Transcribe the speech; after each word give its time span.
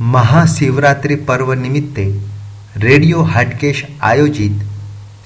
મહાશિવરાત્રિ 0.00 1.16
પર્વ 1.16 1.54
નિમિત્તે 1.54 2.20
રેડિયો 2.76 3.22
હાટકેશ 3.22 3.84
આયોજિત 4.02 4.52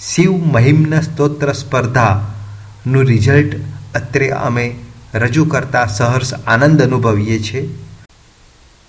શિવ 0.00 0.30
મહિમ્ન 0.30 1.00
સ્તોત્ર 1.00 1.52
સ્પર્ધાનું 1.52 3.06
રિઝલ્ટ 3.06 3.54
અત્રે 3.94 4.30
અમે 4.30 4.74
રજૂ 5.14 5.44
કરતા 5.44 5.86
સહર્ષ 5.86 6.32
આનંદ 6.46 6.82
અનુભવીએ 6.82 7.38
છીએ. 7.38 7.68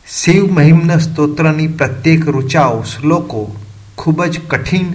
શિવ 0.08 0.52
મહિમ્ન 0.52 1.00
સ્તોત્રની 1.00 1.68
પ્રત્યેક 1.68 2.28
ઋચાઓ 2.28 2.84
શ્લોકો 2.84 3.56
ખૂબ 3.98 4.26
જ 4.26 4.40
કઠિન 4.48 4.94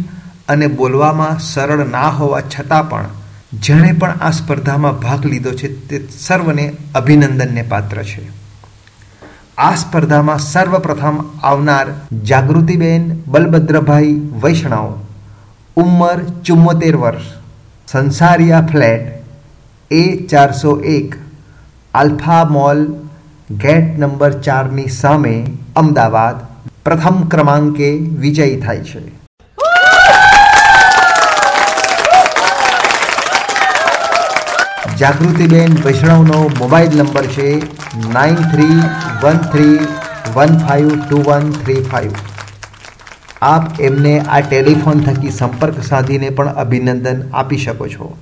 અને 0.49 0.67
બોલવામાં 0.67 1.39
સરળ 1.39 1.87
ના 1.87 2.09
હોવા 2.09 2.41
છતાં 2.41 2.89
પણ 2.89 3.07
જેણે 3.53 3.93
પણ 3.93 4.11
આ 4.11 4.31
સ્પર્ધામાં 4.31 5.01
ભાગ 5.01 5.27
લીધો 5.27 5.51
છે 5.51 5.89
તે 5.89 6.07
સર્વને 6.19 6.73
અભિનંદનને 6.95 7.63
પાત્ર 7.63 8.03
છે. 8.03 8.44
આ 9.59 9.75
સ્પર્ધામાં 9.75 10.39
સર્વપ્રથમ 10.39 11.19
આવનાર 11.43 11.87
જાગૃતિબેન 12.25 13.23
બલભદ્રભાઈ 13.27 14.15
વૈષ્ણવ, 14.43 14.89
ઉંમર 15.77 16.25
ચુમ્મોતેર 16.43 16.97
વર્ષ, 16.97 17.29
સંસારિયા 17.89 18.63
ફ્લેટ, 18.63 19.07
એ 19.91 20.27
ચારસો 20.27 20.81
એક, 20.81 21.15
આલ્ફા 21.95 22.45
મોલ, 22.45 22.81
ગેટ 23.51 23.99
નંબર 23.99 24.41
ચારની 24.41 24.89
સામે 24.89 25.37
અમદાવાદ, 25.77 26.37
પ્રથમ 26.85 27.29
ક્રમાંકે 27.29 27.91
વિજયી 28.19 28.57
થાય 28.57 28.81
છે. 28.81 29.24
જાગૃતિબેન 34.99 35.73
વૈષ્ણવનો 35.85 36.41
મોબાઈલ 36.59 36.93
નંબર 36.99 37.27
છે 37.27 37.49
nine 38.13 38.35
three 38.35 38.77
one 39.23 39.39
three 39.53 39.79
one 40.35 40.59
five 40.59 40.89
two 40.89 41.23
one 41.27 41.51
three 41.51 41.81
five. 41.81 42.11
આપ 43.43 43.81
એમને 43.81 44.21
આ 44.21 44.41
ટેલિફોન 44.41 45.01
થકી 45.01 45.31
સંપર્ક 45.31 45.83
સાધીને 45.85 46.31
પણ 46.31 46.47
અભિનંદન 46.47 47.23
આપી 47.33 47.57
શકો 47.57 47.89
છો. 47.89 48.17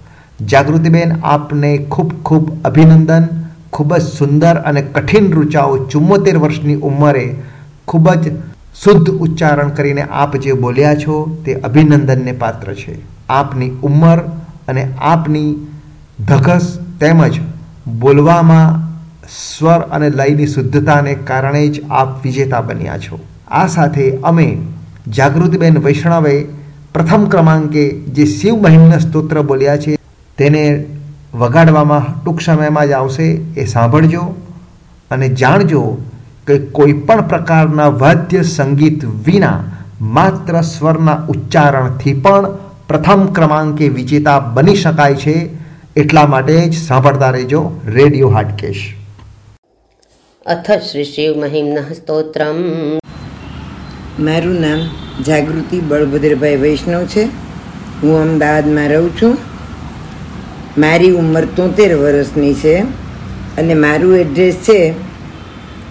જાગૃતિબેન 0.47 1.13
આપને 1.25 1.79
ખૂબ 1.79 2.15
ખૂબ 2.23 2.65
અભિનંદન. 2.65 3.27
ખૂબ 3.73 3.97
જ 3.97 4.03
સુંદર 4.03 4.55
અને 4.55 4.83
કઠિન 4.83 5.33
રૂચાઓ 5.33 5.77
ચુમ્મોતેર 5.87 6.39
વર્ષની 6.39 6.75
ઉંમરે 6.75 7.27
ખૂબ 7.89 8.09
જ 8.15 8.33
શુદ્ધ 8.85 9.11
ઉચ્ચારણ 9.11 9.69
કરીને 9.69 10.03
આપ 10.03 10.37
જે 10.37 10.53
બોલ્યા 10.53 10.95
છો 10.95 11.39
તે 11.47 11.55
અભિનંદનને 11.55 12.33
પાત્ર 12.33 12.75
છે. 12.75 12.97
આપની 13.29 13.71
ઉંમર 13.83 14.19
અને 14.69 14.89
આપની 15.01 15.67
ધગસ 16.29 16.67
તેમજ 17.01 17.41
બોલવામાં 18.01 18.81
સ્વર 19.29 19.81
અને 19.93 20.09
લયની 20.11 20.47
શુદ્ધતાને 20.47 21.15
કારણે 21.15 21.69
જ 21.69 21.83
આપ 21.91 22.11
વિજેતા 22.25 22.61
બન્યા 22.61 22.99
છો. 22.99 23.19
આ 23.51 23.67
સાથે 23.67 24.05
અમે 24.23 24.47
જાગૃતિબેન 25.09 25.79
વૈષ્ણવે 25.79 26.35
પ્રથમ 26.95 27.25
ક્રમાંકે 27.25 27.85
જે 27.91 28.27
શિવ 28.27 28.55
મહિમ્ન 28.55 28.99
સ્તોત્ર 28.99 29.41
બોલ્યા 29.43 29.77
છે, 29.77 29.99
તેને 30.39 30.65
વગાડવામાં 31.35 32.25
ટૂંક 32.25 32.41
સમયમાં 32.41 32.89
જ 32.89 32.93
આવશે 32.93 33.29
એ 33.57 33.65
સાંભળજો 33.65 34.23
અને 35.11 35.29
જાણજો 35.29 35.83
કે 36.47 36.59
કોઈ 36.59 36.93
પણ 36.93 37.23
પ્રકારના 37.23 37.89
વાદ્ય 38.03 38.43
સંગીત 38.43 39.05
વિના 39.27 39.57
માત્ર 40.01 40.61
સ્વરના 40.61 41.19
ઉચ્ચારણથી 41.29 42.15
પણ 42.15 42.47
પ્રથમ 42.89 43.27
ક્રમાંકે 43.33 43.89
વિજેતા 43.89 44.39
બની 44.55 44.75
શકાય 44.75 45.15
છે 45.15 45.37
એટલા 45.97 46.27
માટે 46.27 46.69
જ 46.69 46.75
સાંભળતા 46.75 47.31
રહેજો 47.31 47.81
રેડિયો 47.87 48.29
હાટકેશ. 48.29 48.95
અથ 50.47 50.71
શ્રી 50.71 51.05
શિવ 51.05 51.37
મહિમ્ન 51.37 51.81
સ્તોત્રમ. 51.81 52.63
મારું 54.25 54.61
નામ 54.61 54.89
જાગૃતિ 55.23 55.81
બળભદ્રભાઈ 55.81 56.57
વૈષ્ણવ 56.57 57.05
છે. 57.05 57.25
હું 58.03 58.23
અમદાવાદમાં 58.23 58.89
રહું 58.89 59.23
છું. 59.23 59.39
મારી 60.79 61.11
ઉંમર 61.11 61.45
તોતેર 61.45 61.95
વર્ષની 61.95 62.55
છે 62.55 62.77
અને 63.59 63.75
મારું 63.75 64.17
એડ્રેસ 64.17 64.55
છે 64.55 64.95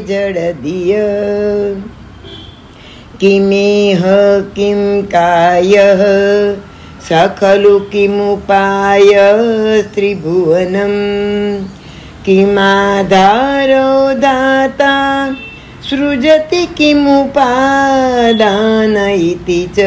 जडधिय 0.00 0.92
किमेह 3.20 4.02
किं 4.56 4.80
कायः 5.02 6.02
स 7.08 7.10
खलु 7.38 7.78
किमुपाय 7.92 9.12
त्रिभुवनं। 9.94 10.94
किमाधारो 12.26 13.88
दाता 14.20 14.94
सृजति 15.90 16.66
किमुपादान 16.66 18.96
इति 18.96 19.70
च? 19.78 19.80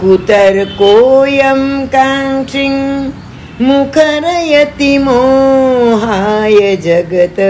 कुतर्कोऽयं 0.01 1.87
काङ्क्षिं 1.87 2.75
मुखरयति 3.67 4.99
मोहाय 4.99 6.77
जगत्। 6.77 7.41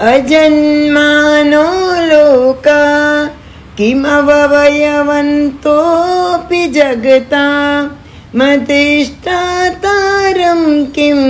अजन्मानो 0.00 1.66
लोका 2.06 2.82
किमवयवन्तोऽपि 3.76 6.66
जगता 6.66 7.46
मतिष्ठातारं 8.36 10.62
किं 10.96 11.20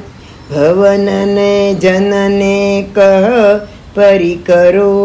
भवनने 0.51 1.55
जनने 1.75 2.59
कः 2.97 3.27
परिकरो। 3.95 4.99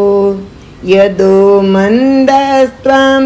यदो 0.84 1.60
मन्दास्त्वां 1.62 3.22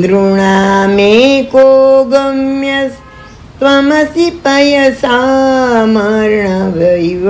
नृणामेको 0.00 1.66
गम्यस्त्वमसि 2.12 4.26
पयसामर्णवैव। 4.44 7.26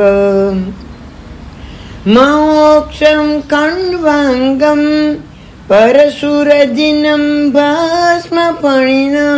मोक्षं 2.14 3.26
कण्वाङ्गम् 3.52 4.88
परशुरजिनं 5.70 7.24
भस्मफणिना 7.56 9.28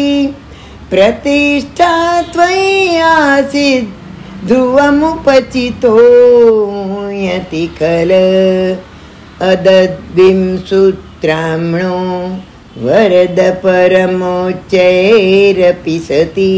प्रतिष्ठा 0.91 1.95
त्वयि 2.35 2.99
आसीत् 3.09 4.47
ध्रुवमुपचितो 4.49 5.97
यति 7.25 7.67
खल। 7.79 8.13
अदद्विं 9.51 10.41
सूत्राम्णो 10.69 11.97
वरद 12.83 13.39
परमोच्चैरपि 13.65 14.73
सति 16.07 16.55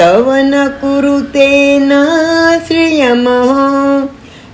तव 0.00 0.26
न 0.50 0.52
कुरुते 0.80 1.48
न 1.78 1.90
श्रियमः 2.66 3.54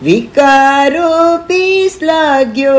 विकारोऽपि 0.05 1.65
श्लाघ्यो 1.99 2.79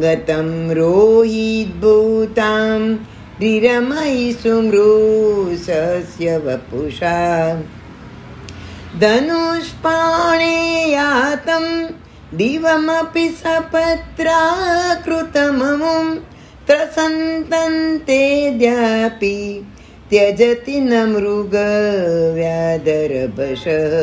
गतं 0.03 0.47
रोहिद्भूतां 0.73 2.81
रिरमयि 3.41 4.31
सुमृशस्य 4.43 6.37
वपुषा। 6.37 7.17
धनुष्पाणे 9.01 10.55
यातं 10.91 11.65
दिवमपि 12.37 13.25
सपत्राकृतममुं 13.39 16.05
त्रसन्तन्तेऽद्यापि 16.67 19.37
त्यजति 20.09 20.77
न 20.81 20.91
मृगव्यादरभषः 21.11 23.93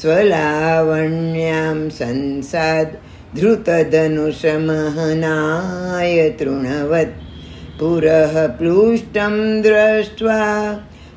स्वलावण्यां 0.00 1.78
संसाद् 2.00 2.92
धृतधनुषमहनाय 3.36 6.16
तृणवत्। 6.38 7.20
पुरः 7.80 8.34
प्लुष्टं 8.58 9.34
दृष्ट्वा 9.62 10.40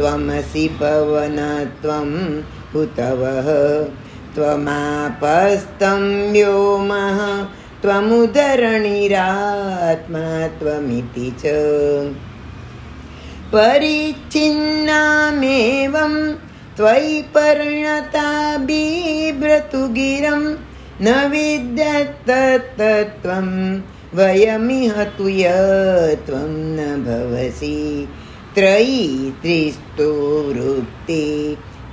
त्वमसि 0.01 0.67
पवन 0.67 1.37
त्वं 1.81 2.09
हुतवः। 2.73 3.47
त्वमापस्तं 4.35 6.31
व्योमः 6.31 7.19
त्वमुदरणिरात्मा 7.81 10.47
त्वमिति 10.47 11.29
च। 11.39 11.41
परिच्छिन्नामेवं 13.53 16.13
त्वयि 16.77 17.21
परिणता 17.21 18.57
बिभ्रतु 18.57 19.87
गिरं 19.87 20.43
न 21.01 21.27
विद्यत्तत्त्वं 21.31 23.47
वयमिह 24.17 25.03
तु 25.03 25.27
त्वं 26.25 26.51
न 26.77 26.79
भवसि 27.07 27.81
त्रयी 28.55 29.03
त्रिस्तु 29.41 30.07
वृत्ति 30.47 31.23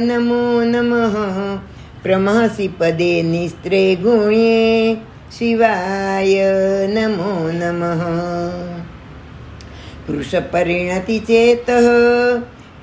नमो 0.00 0.44
नमः। 0.64 1.16
प्रमहसि 2.02 2.68
पदे 2.80 3.12
निस्त्रे 3.22 3.82
गुण्ये 4.02 4.96
शिवाय 5.38 6.34
नमो 6.94 7.34
नमः। 7.54 8.02
पुरुषपरिणतिचेतः 10.06 11.88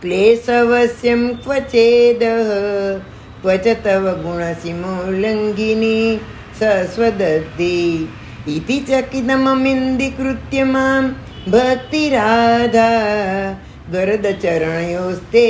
क्लेशवश्यं 0.02 1.28
क्वचेदः 1.44 2.52
क्व 3.41 3.58
च 3.58 3.76
तव 3.86 4.06
गुणसिमोल्लङ्घिनी 4.24 6.00
सस्वदत्ति 6.60 7.78
इति 8.56 8.78
चकितममिन्दीकृत्य 8.89 10.63
मां 10.63 11.04
भक्तिराधा 11.52 12.89
वरदचरणयोस्ते 13.93 15.47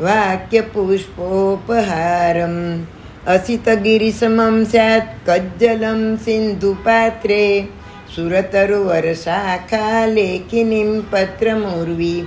वाक्यपुष्पोपहारम् 0.00 2.84
असितगिरिसमं 3.28 4.64
स्यात्, 4.64 5.28
कज्जलं 5.28 6.16
सिन्धुपात्रे 6.16 7.68
सुरतरुवरशाखा 8.16 10.06
लेखिनीं 10.06 11.02
पत्रमुर्वी। 11.02 12.22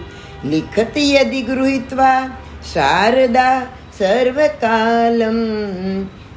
लिखति 0.45 1.15
यदि 1.15 1.41
गृहीत्वा, 1.41 2.30
शारदा 2.73 3.67
सर्वकालं 4.00 5.38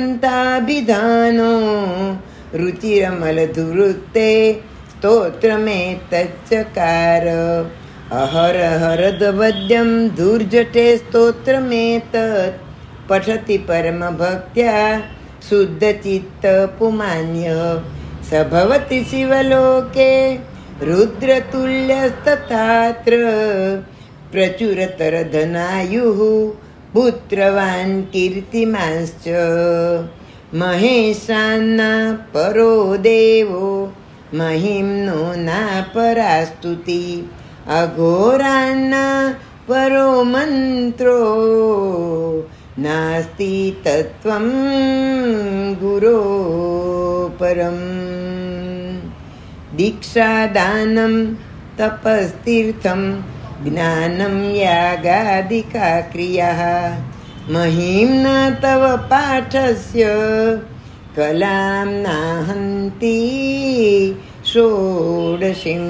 रुचिरमलधुरुत्ते 2.61 4.31
स्तोत्रमेतच्चकार 4.91 5.65
अहरहरदवद्यं 8.23 9.91
दुर्जटे 10.19 10.87
स्तोत्रमेतत् 10.99 12.59
पठति 13.09 13.57
परमभक्त्या। 13.69 14.75
शुद्धचित्तपुमान्यः 15.49 17.63
स 18.31 18.33
भवति 18.53 19.01
शिवलोके 19.05 20.13
रुद्रतुल्यस्तथात्र। 20.83 23.13
प्रचुरतरधनायुः 24.33 26.21
पुत्रवान् 26.95 28.03
कीर्तिमांश्च। 28.03 29.25
महेशान्ना 30.55 31.91
परो 32.35 32.97
देवो 32.97 33.93
महिम्नो 34.35 35.35
नापरास्तुति 35.37 37.31
अघोरान्ना 37.69 39.05
परो 39.69 40.25
मन्त्रो। 40.25 41.21
नास्ति 42.85 43.55
तत्त्वं 43.85 44.45
गुरो 45.81 46.19
परम् 47.41 47.81
दीक्षादानं 49.77 51.15
तपस्तीर्थं 51.79 53.03
ज्ञानं 53.65 54.37
यागादिका 54.57 55.89
क्रियाः 56.13 56.63
महिम्ना 57.55 58.37
तव 58.63 58.83
पाठस्य 59.11 60.07
कलां 61.17 61.87
नाहन्ति 62.07 63.19
षोडशीं। 64.53 65.85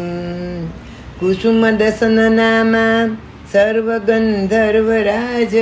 कुसुमदसननामा 1.21 2.87
सर्वगन्धर्वराज 3.53 5.55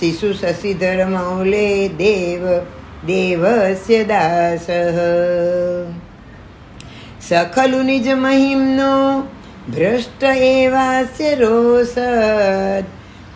शिशुशशिधरमौले 0.00 1.88
देव, 1.88 2.66
देवस्य 3.06 4.04
दासः। 4.04 4.96
स 7.20 7.50
खलु 7.54 7.82
निजमहिम्नो 7.82 9.28
भ्रष्ट 9.70 10.24
एवास्य 10.24 11.34
रोषत् 11.34 12.88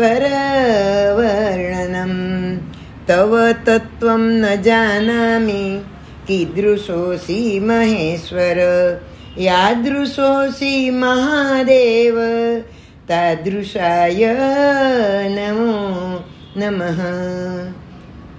तव 3.08 3.52
तत्त्वं 3.52 4.18
न 4.18 4.62
जानामि 4.62 5.82
कीदृशोऽसि 6.28 7.60
महेश्वर। 7.60 8.56
यादृशोऽसि 9.38 10.90
महादेव। 10.90 12.14
तादृशाय 13.08 14.36
नमो 15.28 16.24
नमः। 16.56 17.04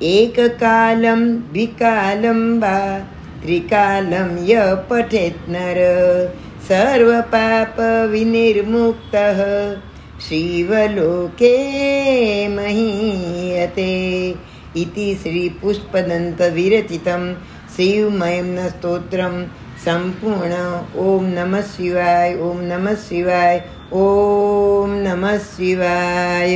एककालं 0.01 1.35
द्विकालं 1.35 2.59
वा 2.59 2.99
त्रिकालं 3.41 4.29
य 4.49 4.51
पठेत् 4.89 5.49
नर। 5.55 5.79
सर्वपापविनिर्मुक्तः 6.67 9.39
शिवलोके 10.27 11.55
महीयते 12.55 13.91
इति 14.81 15.07
श्रीपुष्पदन्तविरचितं 15.23 17.23
शिवमयं 17.75 18.49
स्तोत्रं 18.69 19.35
सम्पूर्ण। 19.85 20.53
ॐ 21.05 21.07
नमः 21.35 21.63
शिवाय 21.73 22.29
ॐ 22.47 22.49
नमः 22.71 22.95
शिवाय 23.05 23.55
ॐ 23.93 23.95
नमः 25.05 25.35
शिवाय। 25.51 26.55